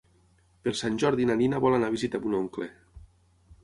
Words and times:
Per 0.67 0.73
Sant 0.79 0.97
Jordi 1.03 1.29
na 1.31 1.37
Nina 1.43 1.61
vol 1.69 1.79
anar 1.81 1.93
a 1.93 1.97
visitar 1.99 2.25
mon 2.25 2.43
oncle. 2.43 2.73